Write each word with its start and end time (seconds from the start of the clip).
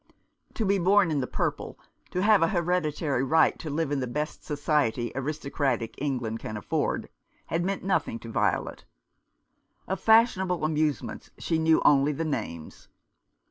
To 0.55 0.65
be 0.65 0.79
born 0.79 1.11
in 1.11 1.19
the 1.19 1.27
purple— 1.27 1.77
to 2.09 2.23
have 2.23 2.41
a 2.41 2.47
hereditary 2.47 3.23
right 3.23 3.59
to 3.59 3.69
live 3.69 3.91
in 3.91 3.99
the 3.99 4.07
best 4.07 4.43
society 4.43 5.11
aristocratic 5.13 5.93
England 5.99 6.39
221 6.39 6.55
Rough 6.55 7.01
Justice. 7.01 7.11
can 7.19 7.27
afford— 7.27 7.45
had 7.51 7.63
meant 7.65 7.83
nothing 7.83 8.17
for 8.17 8.29
Violet 8.29 8.85
Of 9.87 9.99
fashionable 9.99 10.65
amusements 10.65 11.29
she 11.37 11.59
knew 11.59 11.83
only 11.85 12.13
the 12.13 12.25
names. 12.25 12.87